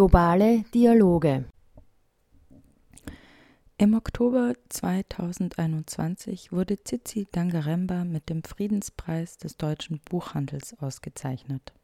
Globale 0.00 0.64
Dialoge 0.72 1.44
Im 3.76 3.92
Oktober 3.92 4.54
2021 4.70 6.52
wurde 6.52 6.82
Tsitsi 6.82 7.28
Dangaremba 7.30 8.06
mit 8.06 8.30
dem 8.30 8.42
Friedenspreis 8.42 9.36
des 9.36 9.58
deutschen 9.58 10.00
Buchhandels 10.08 10.74
ausgezeichnet. 10.80 11.74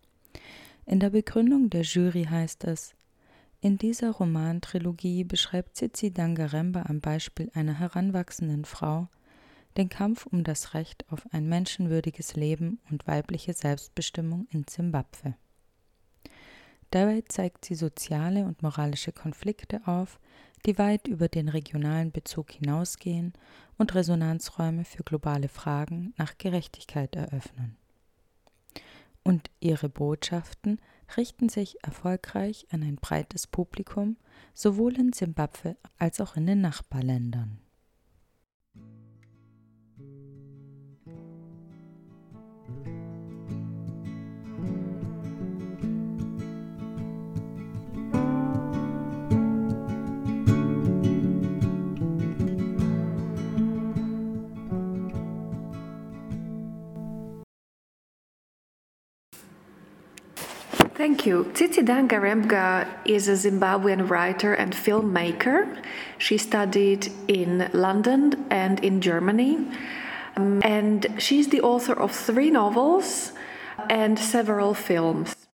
In 0.86 0.98
der 0.98 1.10
Begründung 1.10 1.68
der 1.68 1.82
Jury 1.82 2.24
heißt 2.24 2.64
es, 2.64 2.94
in 3.60 3.76
dieser 3.76 4.12
Romantrilogie 4.12 5.24
beschreibt 5.24 5.74
Tsitsi 5.74 6.10
Dangaremba 6.10 6.84
am 6.88 7.02
Beispiel 7.02 7.50
einer 7.52 7.78
heranwachsenden 7.78 8.64
Frau 8.64 9.08
den 9.76 9.90
Kampf 9.90 10.24
um 10.24 10.42
das 10.42 10.72
Recht 10.72 11.04
auf 11.12 11.26
ein 11.32 11.50
menschenwürdiges 11.50 12.34
Leben 12.34 12.80
und 12.90 13.06
weibliche 13.06 13.52
Selbstbestimmung 13.52 14.46
in 14.48 14.64
Simbabwe. 14.66 15.34
Dabei 16.90 17.22
zeigt 17.28 17.64
sie 17.64 17.74
soziale 17.74 18.44
und 18.44 18.62
moralische 18.62 19.12
Konflikte 19.12 19.86
auf, 19.86 20.18
die 20.64 20.78
weit 20.78 21.06
über 21.06 21.28
den 21.28 21.48
regionalen 21.48 22.12
Bezug 22.12 22.52
hinausgehen 22.52 23.32
und 23.78 23.94
Resonanzräume 23.94 24.84
für 24.84 25.04
globale 25.04 25.48
Fragen 25.48 26.14
nach 26.16 26.38
Gerechtigkeit 26.38 27.14
eröffnen. 27.14 27.76
Und 29.22 29.50
ihre 29.60 29.88
Botschaften 29.88 30.80
richten 31.16 31.48
sich 31.48 31.82
erfolgreich 31.82 32.66
an 32.70 32.82
ein 32.82 32.96
breites 32.96 33.46
Publikum, 33.46 34.16
sowohl 34.54 34.98
in 34.98 35.12
Simbabwe 35.12 35.76
als 35.98 36.20
auch 36.20 36.36
in 36.36 36.46
den 36.46 36.60
Nachbarländern. 36.60 37.58
Thank 60.96 61.26
you. 61.26 61.44
Tsitsi 61.52 61.84
Dangarembga 61.84 62.88
is 63.04 63.28
a 63.28 63.32
Zimbabwean 63.32 64.08
writer 64.08 64.54
and 64.54 64.72
filmmaker. 64.72 65.76
She 66.16 66.38
studied 66.38 67.12
in 67.28 67.68
London 67.74 68.46
and 68.48 68.82
in 68.82 69.02
Germany. 69.02 69.58
Um, 70.36 70.62
and 70.64 71.06
she's 71.18 71.48
the 71.48 71.60
author 71.60 71.92
of 71.92 72.12
three 72.12 72.50
novels 72.50 73.32
and 73.90 74.18
several 74.18 74.72
films. 74.72 75.45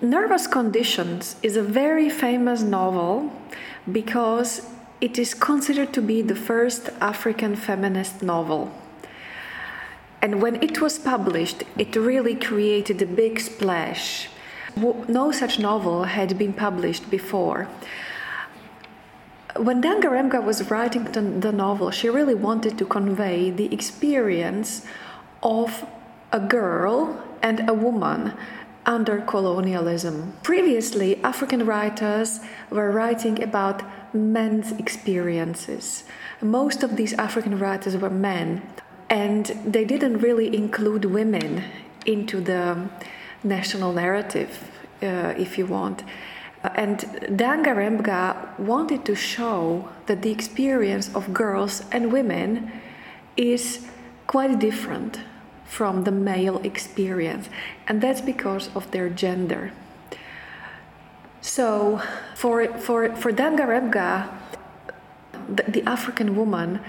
Nervous 0.00 0.46
Conditions 0.46 1.36
is 1.42 1.56
a 1.56 1.62
very 1.62 2.08
famous 2.08 2.62
novel 2.62 3.30
because 3.90 4.66
it 5.02 5.18
is 5.18 5.34
considered 5.34 5.92
to 5.92 6.00
be 6.00 6.22
the 6.22 6.34
first 6.34 6.88
African 7.02 7.54
feminist 7.54 8.22
novel. 8.22 8.72
And 10.22 10.40
when 10.40 10.62
it 10.62 10.80
was 10.80 10.98
published, 10.98 11.64
it 11.76 11.94
really 11.96 12.34
created 12.34 13.02
a 13.02 13.06
big 13.06 13.38
splash. 13.38 14.30
No 14.74 15.30
such 15.32 15.58
novel 15.58 16.04
had 16.04 16.38
been 16.38 16.54
published 16.54 17.10
before. 17.10 17.68
When 19.56 19.82
Dangarembga 19.82 20.42
was 20.42 20.70
writing 20.70 21.04
the 21.40 21.52
novel, 21.52 21.90
she 21.90 22.08
really 22.08 22.34
wanted 22.34 22.78
to 22.78 22.86
convey 22.86 23.50
the 23.50 23.72
experience 23.72 24.86
of 25.42 25.86
a 26.32 26.40
girl 26.40 27.22
and 27.42 27.68
a 27.68 27.74
woman 27.74 28.32
under 28.86 29.20
colonialism. 29.20 30.34
Previously, 30.42 31.22
African 31.22 31.64
writers 31.66 32.40
were 32.70 32.90
writing 32.90 33.42
about 33.42 33.82
men's 34.14 34.72
experiences. 34.72 36.04
Most 36.40 36.82
of 36.82 36.96
these 36.96 37.12
African 37.14 37.58
writers 37.58 37.96
were 37.96 38.10
men, 38.10 38.62
and 39.08 39.46
they 39.64 39.84
didn't 39.84 40.18
really 40.18 40.54
include 40.54 41.04
women 41.04 41.64
into 42.06 42.40
the 42.40 42.88
national 43.42 43.92
narrative, 43.92 44.70
uh, 45.02 45.34
if 45.36 45.58
you 45.58 45.66
want. 45.66 46.04
And 46.74 46.98
Dangarembga 47.38 48.58
wanted 48.58 49.04
to 49.04 49.14
show 49.14 49.88
that 50.06 50.22
the 50.22 50.30
experience 50.30 51.14
of 51.14 51.34
girls 51.34 51.84
and 51.92 52.12
women 52.12 52.72
is 53.36 53.86
quite 54.26 54.58
different 54.58 55.20
from 55.64 56.04
the 56.04 56.12
male 56.12 56.58
experience, 56.62 57.48
and 57.88 58.00
that's 58.00 58.20
because 58.20 58.70
of 58.74 58.90
their 58.90 59.08
gender. 59.08 59.72
So, 61.40 62.00
for, 62.34 62.66
for, 62.78 63.14
for 63.16 63.32
Dangarembga, 63.32 64.28
the, 65.48 65.62
the 65.68 65.82
African 65.82 66.36
woman 66.36 66.80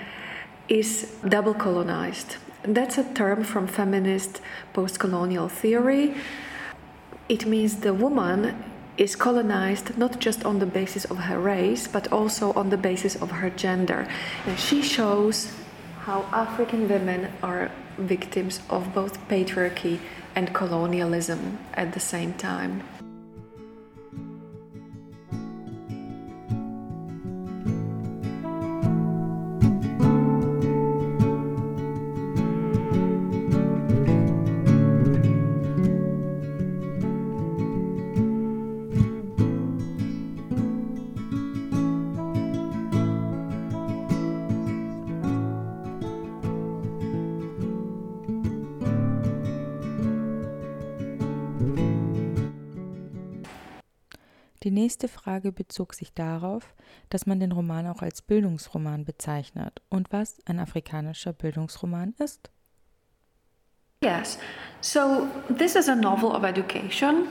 is 0.69 1.13
double 1.27 1.53
colonized. 1.53 2.37
That's 2.63 2.97
a 2.97 3.03
term 3.13 3.43
from 3.43 3.67
feminist 3.67 4.41
post 4.73 4.99
colonial 4.99 5.49
theory. 5.49 6.15
It 7.27 7.45
means 7.45 7.77
the 7.77 7.93
woman 7.93 8.63
is 8.97 9.15
colonized 9.15 9.97
not 9.97 10.19
just 10.19 10.45
on 10.45 10.59
the 10.59 10.65
basis 10.65 11.05
of 11.05 11.17
her 11.17 11.39
race, 11.39 11.87
but 11.87 12.11
also 12.11 12.53
on 12.53 12.69
the 12.69 12.77
basis 12.77 13.15
of 13.17 13.29
her 13.31 13.49
gender. 13.49 14.07
And 14.45 14.57
she 14.57 14.81
shows 14.81 15.51
how 16.05 16.21
African 16.31 16.87
women 16.87 17.31
are 17.41 17.71
victims 17.97 18.59
of 18.69 18.93
both 18.93 19.17
patriarchy 19.27 19.97
and 20.35 20.53
colonialism 20.53 21.57
at 21.73 21.93
the 21.93 21.99
same 21.99 22.31
time. 22.33 22.83
Die 54.65 54.71
nächste 54.71 55.07
Frage 55.07 55.51
bezog 55.51 55.93
sich 55.93 56.11
darauf, 56.15 56.73
dass 57.11 57.27
man 57.27 57.39
den 57.39 57.51
Roman 57.51 57.85
auch 57.85 58.01
als 58.01 58.23
Bildungsroman 58.23 59.05
bezeichnet 59.05 59.83
und 59.89 60.11
was 60.11 60.41
ein 60.45 60.59
afrikanischer 60.59 61.33
Bildungsroman 61.33 62.15
ist. 62.17 62.49
Yes, 64.03 64.39
so 64.81 65.27
this 65.55 65.75
is 65.75 65.87
a 65.87 65.93
novel 65.93 66.31
of 66.31 66.43
education. 66.43 67.27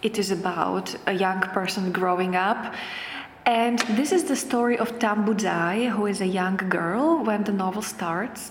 It 0.00 0.18
is 0.18 0.32
about 0.32 0.98
a 1.06 1.12
young 1.12 1.42
person 1.52 1.92
growing 1.92 2.34
up. 2.34 2.74
And 3.44 3.78
this 3.96 4.10
is 4.10 4.24
the 4.24 4.34
story 4.34 4.76
of 4.76 4.98
Tambuzai, 4.98 5.96
who 5.96 6.06
is 6.06 6.20
a 6.20 6.26
young 6.26 6.56
girl 6.68 7.24
when 7.24 7.44
the 7.44 7.52
novel 7.52 7.82
starts. 7.82 8.50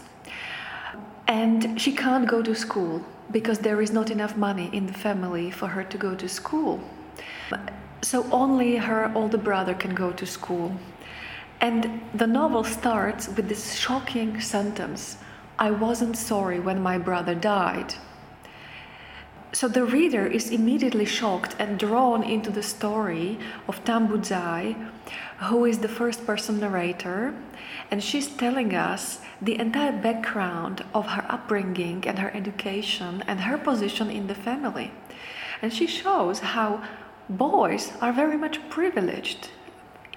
And 1.27 1.77
she 1.77 1.93
can't 1.93 2.29
go 2.29 2.41
to 2.41 2.55
school 2.55 3.01
because 3.29 3.59
there 3.59 3.81
is 3.81 3.91
not 3.91 4.09
enough 4.09 4.37
money 4.37 4.69
in 4.71 4.87
the 4.87 4.93
family 4.93 5.51
for 5.51 5.67
her 5.67 5.83
to 5.83 5.97
go 5.97 6.15
to 6.15 6.29
school. 6.29 6.79
So 8.01 8.27
only 8.31 8.77
her 8.77 9.11
older 9.15 9.37
brother 9.37 9.73
can 9.73 9.93
go 9.93 10.11
to 10.11 10.25
school. 10.25 10.75
And 11.59 12.01
the 12.13 12.27
novel 12.27 12.63
starts 12.63 13.27
with 13.27 13.47
this 13.47 13.75
shocking 13.75 14.41
sentence 14.41 15.17
I 15.59 15.69
wasn't 15.69 16.17
sorry 16.17 16.59
when 16.59 16.81
my 16.81 16.97
brother 16.97 17.35
died. 17.35 17.93
So 19.53 19.67
the 19.67 19.85
reader 19.85 20.25
is 20.25 20.49
immediately 20.49 21.05
shocked 21.05 21.55
and 21.59 21.77
drawn 21.77 22.23
into 22.23 22.49
the 22.49 22.63
story 22.63 23.37
of 23.67 23.83
Tambudzai, 23.83 24.75
who 25.37 25.65
is 25.65 25.77
the 25.79 25.87
first 25.87 26.25
person 26.25 26.59
narrator, 26.59 27.35
and 27.91 28.01
she's 28.01 28.27
telling 28.27 28.73
us 28.73 29.19
the 29.39 29.59
entire 29.59 29.91
background 29.91 30.83
of 30.95 31.05
her 31.05 31.25
upbringing 31.29 32.07
and 32.07 32.17
her 32.17 32.31
education 32.33 33.23
and 33.27 33.41
her 33.41 33.57
position 33.57 34.09
in 34.09 34.25
the 34.25 34.35
family. 34.35 34.91
And 35.61 35.71
she 35.71 35.85
shows 35.85 36.39
how 36.39 36.81
boys 37.37 37.91
are 38.01 38.13
very 38.13 38.37
much 38.37 38.59
privileged 38.69 39.49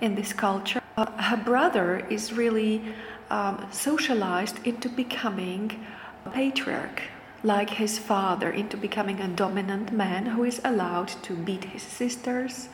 in 0.00 0.14
this 0.14 0.32
culture. 0.32 0.82
Uh, 0.96 1.10
her 1.22 1.36
brother 1.36 2.06
is 2.10 2.32
really 2.32 2.82
um, 3.30 3.66
socialized 3.70 4.64
into 4.66 4.88
becoming 4.88 5.84
a 6.26 6.30
patriarch, 6.30 7.02
like 7.42 7.70
his 7.70 7.98
father, 7.98 8.50
into 8.50 8.76
becoming 8.76 9.20
a 9.20 9.28
dominant 9.28 9.92
man 9.92 10.26
who 10.26 10.44
is 10.44 10.60
allowed 10.64 11.08
to 11.22 11.34
beat 11.34 11.64
his 11.64 11.82
sisters, 11.82 12.68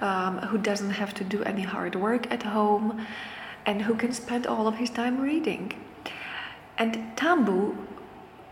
um, 0.00 0.38
who 0.38 0.58
doesn't 0.58 0.90
have 0.90 1.14
to 1.14 1.24
do 1.24 1.42
any 1.44 1.62
hard 1.62 1.94
work 1.94 2.30
at 2.30 2.42
home, 2.42 3.06
and 3.66 3.82
who 3.82 3.94
can 3.94 4.12
spend 4.12 4.46
all 4.46 4.66
of 4.66 4.76
his 4.76 4.90
time 4.90 5.20
reading. 5.20 5.72
And 6.76 7.16
Tambu 7.16 7.76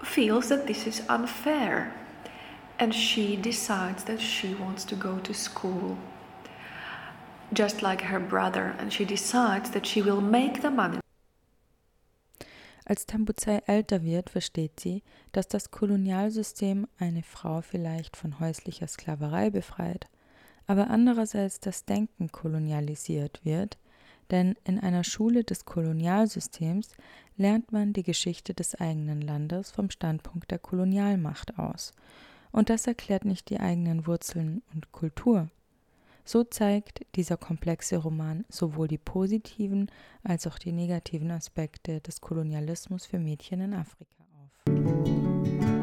feels 0.02 0.48
that 0.48 0.66
this 0.66 0.86
is 0.86 1.02
unfair, 1.08 1.92
and 2.78 2.94
she 2.94 3.36
decides 3.36 4.04
that 4.04 4.20
she 4.20 4.54
wants 4.54 4.84
to 4.84 4.96
go 4.96 5.18
to 5.18 5.32
school. 5.32 5.96
Just 7.52 7.82
like 7.82 8.02
her 8.02 8.20
brother, 8.20 8.74
and 8.78 8.92
she 8.92 9.04
decides 9.04 9.70
that 9.70 9.86
she 9.86 10.02
will 10.02 10.20
make 10.20 10.62
the 10.62 10.70
money 10.70 11.00
Als 12.88 13.04
Tambuzai 13.06 13.62
älter 13.66 14.04
wird, 14.04 14.30
versteht 14.30 14.78
sie, 14.78 15.02
dass 15.32 15.48
das 15.48 15.72
Kolonialsystem 15.72 16.86
eine 16.98 17.24
Frau 17.24 17.60
vielleicht 17.60 18.16
von 18.16 18.38
häuslicher 18.38 18.86
Sklaverei 18.86 19.50
befreit, 19.50 20.06
aber 20.68 20.88
andererseits 20.88 21.58
das 21.58 21.84
Denken 21.84 22.30
kolonialisiert 22.30 23.44
wird, 23.44 23.76
denn 24.30 24.54
in 24.64 24.78
einer 24.78 25.02
Schule 25.02 25.42
des 25.42 25.64
Kolonialsystems 25.64 26.92
lernt 27.36 27.72
man 27.72 27.92
die 27.92 28.04
Geschichte 28.04 28.54
des 28.54 28.76
eigenen 28.76 29.20
Landes 29.20 29.72
vom 29.72 29.90
Standpunkt 29.90 30.52
der 30.52 30.60
Kolonialmacht 30.60 31.58
aus, 31.58 31.92
und 32.52 32.70
das 32.70 32.86
erklärt 32.86 33.24
nicht 33.24 33.50
die 33.50 33.60
eigenen 33.60 34.06
Wurzeln 34.06 34.62
und 34.74 34.92
Kultur. 34.92 35.48
So 36.24 36.42
zeigt 36.42 37.06
dieser 37.14 37.36
komplexe 37.36 37.98
Roman 37.98 38.44
sowohl 38.48 38.88
die 38.88 38.98
positiven 38.98 39.90
als 40.24 40.46
auch 40.48 40.58
die 40.58 40.72
negativen 40.72 41.30
Aspekte 41.30 42.00
des 42.00 42.20
Kolonialismus 42.20 43.06
für 43.06 43.20
Mädchen 43.20 43.60
in 43.60 43.74
Afrika 43.74 44.24
auf. 44.42 45.75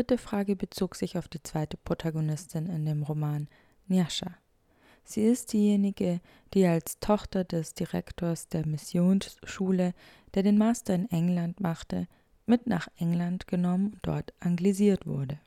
Dritte 0.00 0.16
Frage 0.16 0.56
bezog 0.56 0.96
sich 0.96 1.18
auf 1.18 1.28
die 1.28 1.42
zweite 1.42 1.76
Protagonistin 1.76 2.70
in 2.70 2.86
dem 2.86 3.02
Roman, 3.02 3.48
Nyasha. 3.86 4.34
Sie 5.04 5.20
ist 5.20 5.52
diejenige, 5.52 6.22
die 6.54 6.64
als 6.64 7.00
Tochter 7.00 7.44
des 7.44 7.74
Direktors 7.74 8.48
der 8.48 8.66
Missionsschule, 8.66 9.92
der 10.32 10.42
den 10.42 10.56
Master 10.56 10.94
in 10.94 11.10
England 11.10 11.60
machte, 11.60 12.08
mit 12.46 12.66
nach 12.66 12.88
England 12.96 13.46
genommen 13.46 13.92
und 13.92 13.98
dort 14.00 14.32
anglisiert 14.40 15.06
wurde. 15.06 15.38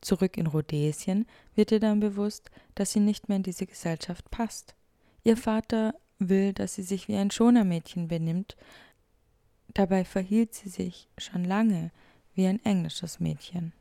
Zurück 0.00 0.38
in 0.38 0.46
Rhodesien 0.46 1.26
wird 1.54 1.70
ihr 1.70 1.80
dann 1.80 2.00
bewusst, 2.00 2.50
dass 2.76 2.92
sie 2.92 3.00
nicht 3.00 3.28
mehr 3.28 3.36
in 3.36 3.42
diese 3.42 3.66
Gesellschaft 3.66 4.30
passt. 4.30 4.74
Ihr 5.22 5.36
Vater 5.36 5.94
will, 6.18 6.54
dass 6.54 6.76
sie 6.76 6.82
sich 6.82 7.08
wie 7.08 7.16
ein 7.16 7.30
Schonermädchen 7.30 8.08
benimmt, 8.08 8.56
dabei 9.74 10.06
verhielt 10.06 10.54
sie 10.54 10.70
sich 10.70 11.10
schon 11.18 11.44
lange 11.44 11.90
wie 12.34 12.46
ein 12.46 12.64
englisches 12.64 13.20
Mädchen. 13.20 13.72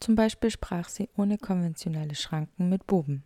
Zum 0.00 0.14
Beispiel 0.14 0.50
sprach 0.50 0.88
sie 0.88 1.08
ohne 1.16 1.38
konventionelle 1.38 2.14
Schranken 2.14 2.68
mit 2.68 2.86
Buben. 2.86 3.22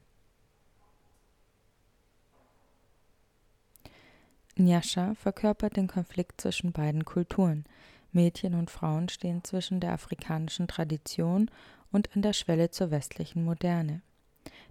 Nyasha 4.56 5.14
verkörpert 5.14 5.76
den 5.76 5.86
Konflikt 5.86 6.40
zwischen 6.40 6.72
beiden 6.72 7.04
Kulturen. 7.04 7.64
Mädchen 8.10 8.54
und 8.54 8.70
Frauen 8.70 9.08
stehen 9.08 9.44
zwischen 9.44 9.80
der 9.80 9.92
afrikanischen 9.92 10.66
Tradition 10.66 11.50
und 11.92 12.14
an 12.16 12.22
der 12.22 12.32
Schwelle 12.32 12.70
zur 12.70 12.90
westlichen 12.90 13.44
Moderne. 13.44 14.02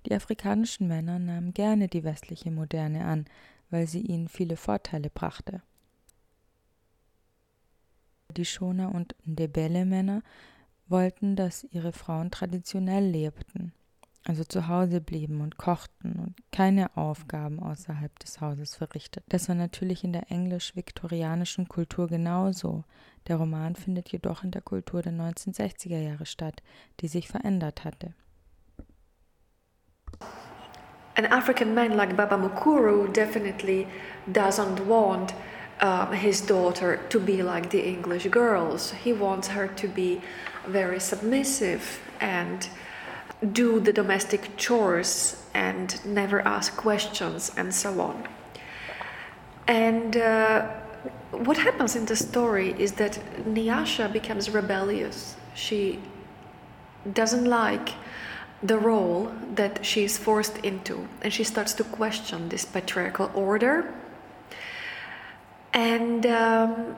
Die 0.05 0.13
afrikanischen 0.13 0.87
Männer 0.87 1.19
nahmen 1.19 1.53
gerne 1.53 1.87
die 1.87 2.03
westliche 2.03 2.51
Moderne 2.51 3.05
an, 3.05 3.25
weil 3.69 3.87
sie 3.87 4.01
ihnen 4.01 4.27
viele 4.27 4.57
Vorteile 4.57 5.09
brachte 5.09 5.61
die 8.37 8.45
Shona 8.45 8.87
und 8.87 9.15
Ndebele-Männer 9.25 10.21
wollten, 10.87 11.35
dass 11.35 11.65
ihre 11.71 11.91
Frauen 11.91 12.31
traditionell 12.31 13.05
lebten, 13.05 13.73
also 14.23 14.43
zu 14.43 14.67
Hause 14.67 15.01
blieben 15.01 15.41
und 15.41 15.57
kochten 15.57 16.13
und 16.19 16.35
keine 16.51 16.95
Aufgaben 16.95 17.59
außerhalb 17.59 18.17
des 18.19 18.39
Hauses 18.41 18.75
verrichteten. 18.75 19.25
Das 19.29 19.49
war 19.49 19.55
natürlich 19.55 20.03
in 20.03 20.13
der 20.13 20.31
englisch-viktorianischen 20.31 21.67
Kultur 21.67 22.07
genauso. 22.07 22.83
Der 23.27 23.37
Roman 23.37 23.75
findet 23.75 24.09
jedoch 24.09 24.43
in 24.43 24.51
der 24.51 24.61
Kultur 24.61 25.01
der 25.01 25.13
1960er 25.13 25.99
Jahre 25.99 26.25
statt, 26.25 26.61
die 27.01 27.07
sich 27.07 27.27
verändert 27.27 27.83
hatte. 27.83 28.13
An 31.15 31.25
African 31.25 31.73
man 31.73 31.93
like 31.93 32.15
Baba 32.15 32.37
Mukuru 32.37 33.07
definitely 33.07 33.87
doesn't 34.31 34.87
want 34.87 35.33
um, 35.79 36.11
his 36.11 36.41
daughter 36.41 36.99
to 37.09 37.19
be 37.19 37.43
like 37.43 37.69
the 37.69 37.85
English 37.85 38.27
girls. 38.27 38.91
He 38.91 39.13
wants 39.13 39.49
her 39.49 39.67
to 39.67 39.87
be 39.87 40.21
very 40.65 40.99
submissive 40.99 41.99
and 42.19 42.67
do 43.51 43.79
the 43.79 43.93
domestic 43.93 44.57
chores 44.57 45.43
and 45.53 46.03
never 46.05 46.41
ask 46.41 46.75
questions 46.75 47.51
and 47.57 47.73
so 47.73 48.01
on. 48.01 48.27
And 49.67 50.17
uh, 50.17 50.67
what 51.31 51.57
happens 51.57 51.95
in 51.95 52.05
the 52.05 52.15
story 52.15 52.73
is 52.79 52.93
that 52.93 53.19
Nyasha 53.45 54.11
becomes 54.11 54.49
rebellious. 54.49 55.35
She 55.53 55.99
doesn't 57.13 57.45
like 57.45 57.89
the 58.63 58.79
role 58.79 59.31
that 59.53 59.85
she 59.85 60.03
is 60.03 60.17
forced 60.17 60.57
into, 60.59 61.07
and 61.21 61.31
she 61.31 61.43
starts 61.43 61.73
to 61.73 61.83
question 61.83 62.49
this 62.49 62.65
patriarchal 62.65 63.29
order 63.35 63.93
and 65.77 66.25
um, 66.25 66.95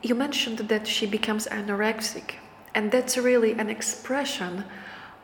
you 0.00 0.14
mentioned 0.14 0.58
that 0.58 0.86
she 0.86 1.06
becomes 1.06 1.48
anorexic, 1.48 2.34
and 2.72 2.92
that's 2.92 3.18
really 3.18 3.50
an 3.54 3.68
expression 3.68 4.64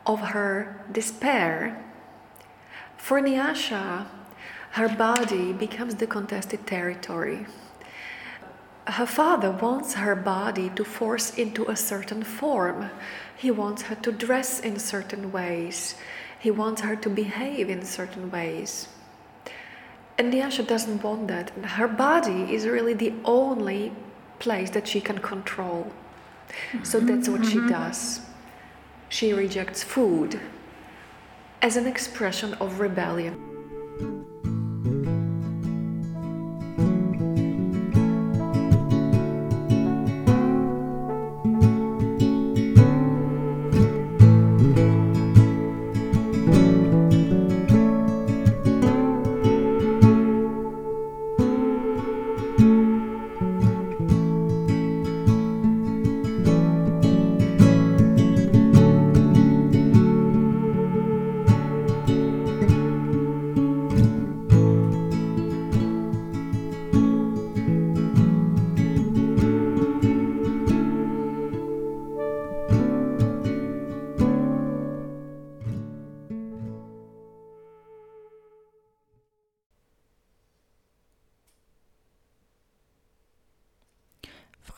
of 0.05 0.19
her 0.19 0.83
despair. 0.91 1.81
For 2.97 3.21
Nyasha, 3.21 4.05
her 4.71 4.89
body 4.89 5.53
becomes 5.53 5.95
the 5.95 6.07
contested 6.07 6.67
territory. 6.67 7.45
Her 8.85 9.05
father 9.05 9.51
wants 9.51 9.93
her 9.93 10.15
body 10.15 10.69
to 10.71 10.83
force 10.83 11.33
into 11.35 11.69
a 11.69 11.77
certain 11.77 12.21
form. 12.21 12.89
He 13.37 13.49
wants 13.49 13.83
her 13.83 13.95
to 13.95 14.11
dress 14.11 14.59
in 14.59 14.77
certain 14.77 15.31
ways. 15.31 15.95
He 16.37 16.51
wants 16.51 16.81
her 16.81 16.97
to 16.97 17.09
behave 17.09 17.69
in 17.69 17.85
certain 17.85 18.29
ways. 18.29 18.89
And 20.19 20.33
Nyasha 20.33 20.67
doesn't 20.67 21.01
want 21.01 21.29
that. 21.29 21.51
Her 21.51 21.87
body 21.87 22.53
is 22.53 22.67
really 22.67 22.93
the 22.93 23.13
only 23.23 23.93
place 24.39 24.69
that 24.71 24.85
she 24.85 24.99
can 24.99 25.19
control. 25.19 25.93
So 26.83 26.99
mm-hmm. 26.99 27.07
that's 27.07 27.29
what 27.29 27.45
she 27.45 27.55
mm-hmm. 27.55 27.69
does. 27.69 28.19
She 29.07 29.31
rejects 29.31 29.81
food 29.81 30.37
as 31.61 31.77
an 31.77 31.87
expression 31.87 32.53
of 32.55 32.81
rebellion. 32.81 34.25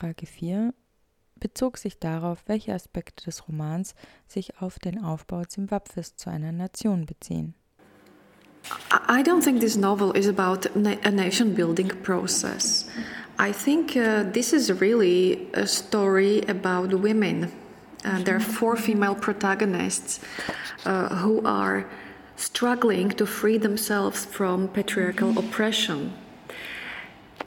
Frage 0.02 0.26
4 0.26 0.74
bezog 1.38 1.78
sich 1.78 2.00
darauf, 2.00 2.42
welche 2.46 2.74
Aspekte 2.74 3.24
des 3.24 3.46
Romans 3.46 3.94
sich 4.26 4.60
auf 4.60 4.80
den 4.80 4.98
Aufbau 4.98 5.44
Zimbabwes 5.44 6.16
zu 6.16 6.28
einer 6.28 6.50
Nation 6.50 7.06
beziehen. 7.06 7.54
I 9.08 9.22
don't 9.22 9.44
think 9.44 9.60
this 9.60 9.76
novel 9.76 10.10
is 10.16 10.26
about 10.26 10.68
a 10.74 11.10
nation 11.12 11.54
building 11.54 11.88
process. 12.02 12.88
I 13.38 13.52
think 13.52 13.94
uh, 13.94 14.24
this 14.32 14.52
is 14.52 14.80
really 14.80 15.46
a 15.54 15.68
story 15.68 16.42
about 16.48 16.92
women. 16.92 17.52
Uh, 18.04 18.24
there 18.24 18.34
are 18.34 18.40
four 18.40 18.76
female 18.76 19.14
protagonists 19.14 20.18
uh, 20.84 21.10
who 21.22 21.46
are 21.46 21.86
struggling 22.34 23.10
to 23.10 23.24
free 23.24 23.56
themselves 23.56 24.24
from 24.24 24.66
patriarchal 24.66 25.38
oppression. 25.38 26.12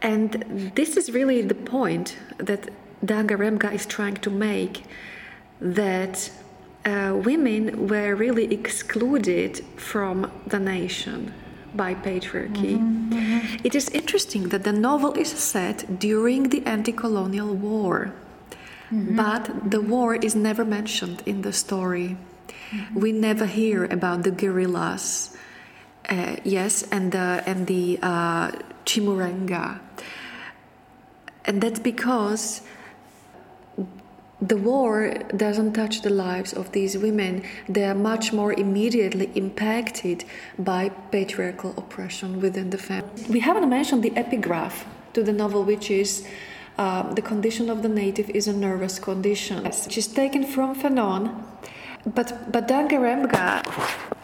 And 0.05 0.71
this 0.75 0.97
is 0.97 1.11
really 1.11 1.41
the 1.41 1.55
point 1.55 2.15
that 2.37 2.69
Dangarembga 3.03 3.73
is 3.73 3.85
trying 3.87 4.17
to 4.17 4.29
make 4.29 4.83
that 5.59 6.29
uh, 6.85 7.19
women 7.25 7.87
were 7.87 8.13
really 8.13 8.53
excluded 8.53 9.63
from 9.77 10.31
the 10.45 10.59
nation 10.59 11.33
by 11.73 11.95
patriarchy. 11.95 12.77
Mm-hmm, 12.77 13.13
mm-hmm. 13.13 13.65
It 13.65 13.73
is 13.73 13.89
interesting 13.89 14.49
that 14.49 14.63
the 14.63 14.71
novel 14.71 15.13
is 15.13 15.29
set 15.29 15.99
during 15.99 16.49
the 16.49 16.63
anti 16.67 16.91
colonial 16.91 17.55
war, 17.55 18.13
mm-hmm. 18.91 19.15
but 19.15 19.71
the 19.71 19.81
war 19.81 20.13
is 20.13 20.35
never 20.35 20.63
mentioned 20.63 21.23
in 21.25 21.41
the 21.41 21.51
story. 21.51 22.15
Mm-hmm. 22.69 22.99
We 22.99 23.11
never 23.11 23.47
hear 23.47 23.85
about 23.85 24.21
the 24.21 24.31
guerrillas. 24.31 25.35
Uh, 26.07 26.35
yes, 26.43 26.83
and 26.91 27.11
the 27.11 27.43
and 27.47 27.65
the 27.65 27.97
uh, 28.03 28.51
Chimurenga, 28.85 29.79
and 31.45 31.61
that's 31.61 31.79
because 31.79 32.61
the 34.41 34.57
war 34.57 35.13
doesn't 35.35 35.73
touch 35.73 36.01
the 36.01 36.09
lives 36.09 36.53
of 36.53 36.71
these 36.71 36.97
women. 36.97 37.43
They 37.69 37.85
are 37.85 37.95
much 37.95 38.33
more 38.33 38.53
immediately 38.53 39.31
impacted 39.35 40.25
by 40.59 40.89
patriarchal 41.11 41.73
oppression 41.77 42.41
within 42.41 42.69
the 42.69 42.77
family. 42.77 43.23
We 43.29 43.39
haven't 43.39 43.69
mentioned 43.69 44.03
the 44.03 44.15
epigraph 44.15 44.85
to 45.13 45.23
the 45.23 45.31
novel, 45.31 45.63
which 45.63 45.89
is 45.89 46.27
uh, 46.77 47.13
The 47.13 47.21
condition 47.21 47.69
of 47.69 47.81
the 47.81 47.89
native 47.89 48.29
is 48.29 48.47
a 48.47 48.53
nervous 48.53 48.99
condition, 48.99 49.63
which 49.63 49.97
is 49.97 50.07
taken 50.07 50.43
from 50.43 50.75
Fanon. 50.75 51.43
But, 52.05 52.51
but 52.51 52.67
Dangarembga 52.67 53.63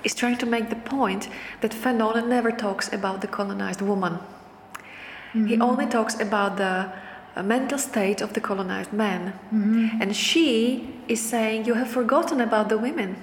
is 0.03 0.13
trying 0.13 0.37
to 0.37 0.45
make 0.45 0.69
the 0.69 0.75
point 0.75 1.29
that 1.61 1.71
Fanon 1.71 2.27
never 2.27 2.51
talks 2.51 2.91
about 2.91 3.21
the 3.21 3.27
colonized 3.27 3.81
woman. 3.81 4.13
Mm-hmm. 4.13 5.45
He 5.47 5.59
only 5.59 5.87
talks 5.87 6.19
about 6.19 6.57
the 6.57 6.91
mental 7.37 7.77
state 7.77 8.21
of 8.21 8.33
the 8.33 8.41
colonized 8.41 8.93
man. 8.93 9.33
Mm-hmm. 9.53 10.01
And 10.01 10.15
she 10.15 10.93
is 11.07 11.21
saying, 11.21 11.65
You 11.65 11.75
have 11.75 11.89
forgotten 11.89 12.41
about 12.41 12.69
the 12.69 12.77
women. 12.77 13.15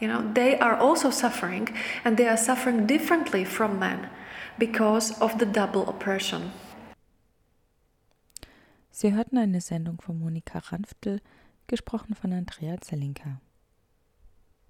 You 0.00 0.08
know, 0.08 0.32
they 0.34 0.58
are 0.58 0.76
also 0.76 1.10
suffering, 1.10 1.68
and 2.04 2.16
they 2.16 2.28
are 2.28 2.36
suffering 2.36 2.86
differently 2.86 3.44
from 3.44 3.78
men 3.78 4.08
because 4.58 5.18
of 5.20 5.38
the 5.38 5.46
double 5.46 5.88
oppression. 5.88 6.52
Sie 8.90 9.12
hörten 9.12 9.38
eine 9.38 9.60
Sendung 9.60 10.00
von 10.00 10.18
Monika 10.18 10.58
Ranftl, 10.58 11.20
gesprochen 11.66 12.14
von 12.14 12.32
Andreea 12.32 12.80
Zelinka. 12.80 13.40